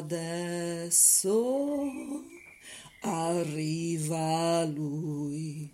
Adesso 0.00 1.92
arriva 3.02 4.64
lui. 4.64 5.70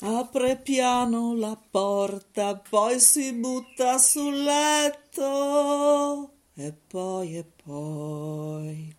Apre 0.00 0.56
piano 0.56 1.36
la 1.36 1.56
porta, 1.70 2.56
poi 2.56 2.98
si 2.98 3.32
butta 3.32 3.96
sul 3.98 4.42
letto 4.42 6.32
e 6.54 6.72
poi 6.72 7.36
e 7.36 7.44
poi 7.64 8.92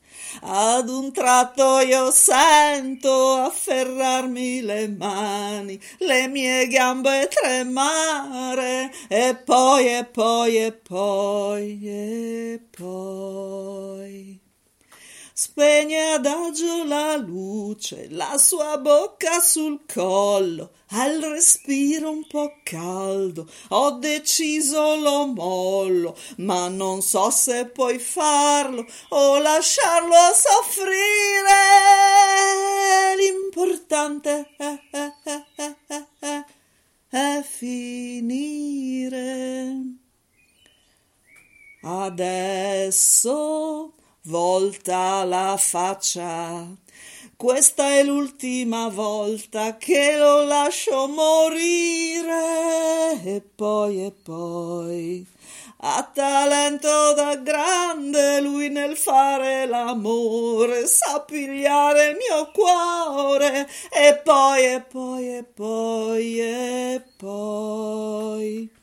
ad 0.49 0.87
un 0.87 1.11
tratto 1.11 1.79
io 1.79 2.09
sento 2.09 3.33
afferrarmi 3.33 4.61
le 4.61 4.87
mani, 4.87 5.77
le 5.99 6.27
mie 6.27 6.67
gambe 6.67 7.27
tremare 7.29 8.89
e 9.09 9.35
poi 9.43 9.87
e 9.97 10.05
poi 10.05 10.57
e 10.57 10.71
poi 10.71 11.79
e 11.83 12.61
poi 12.69 14.16
spegne 15.39 16.13
adagio 16.13 16.83
la 16.83 17.15
luce, 17.15 18.07
la 18.09 18.39
sua 18.39 18.79
bocca 18.79 19.39
sul 19.39 19.81
collo, 19.85 20.71
al 20.87 21.19
respiro 21.21 22.09
un 22.09 22.25
po' 22.25 22.55
caldo, 22.63 23.47
ho 23.67 23.91
deciso 23.99 24.95
lo 24.95 25.27
mollo, 25.27 26.17
ma 26.37 26.69
non 26.69 27.03
so 27.03 27.29
se 27.29 27.67
puoi 27.67 27.99
farlo 27.99 28.83
o 29.09 29.37
lasciarlo 29.37 30.15
soffrire. 30.33 31.53
L'importante 33.15 34.55
è, 34.57 34.79
è, 34.89 35.13
è, 36.17 36.45
è 37.09 37.43
finire. 37.43 38.95
Adesso 41.83 42.77
volta 44.27 45.23
la 45.23 45.55
faccia. 45.57 46.67
Questa 47.35 47.91
è 47.91 48.03
l'ultima 48.03 48.89
volta 48.89 49.77
che 49.77 50.17
lo 50.17 50.43
lascio 50.43 51.07
morire. 51.07 52.33
E 53.23 53.41
poi, 53.55 54.05
e 54.05 54.11
poi, 54.11 55.25
ha 55.77 56.09
talento 56.13 57.13
da 57.13 57.35
grande 57.37 58.41
lui 58.41 58.69
nel 58.69 58.97
fare 58.97 59.65
l'amore, 59.65 60.87
sa 60.87 61.21
pigliare 61.21 62.07
il 62.07 62.17
mio 62.17 62.51
cuore. 62.51 63.69
E 63.89 64.19
poi, 64.23 64.65
e 64.65 64.81
poi, 64.81 65.37
e 65.37 65.43
poi, 65.43 66.39
e 66.41 67.01
poi 67.15 68.75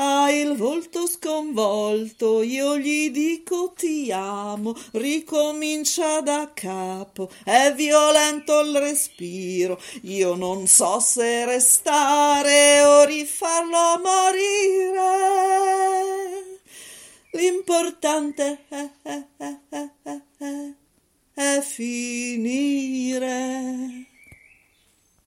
ha 0.00 0.30
il 0.30 0.54
volto 0.56 1.06
sconvolto, 1.48 2.42
io 2.42 2.76
gli 2.76 3.10
dico 3.10 3.72
ti 3.74 4.10
amo, 4.12 4.74
ricomincia 4.92 6.20
da 6.20 6.50
capo, 6.52 7.30
è 7.44 7.72
violento 7.74 8.60
il 8.60 8.78
respiro, 8.78 9.80
io 10.02 10.34
non 10.34 10.66
so 10.66 11.00
se 11.00 11.46
restare 11.46 12.82
o 12.82 13.04
rifarlo 13.04 14.00
morire. 14.02 15.36
L'importante 17.32 18.64
è, 18.68 18.90
è, 19.02 19.24
è, 19.36 19.58
è, 19.70 20.72
è 21.34 21.60
finire. 21.62 22.77